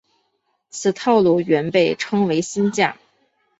[0.71, 2.97] 此套路原被称为新架。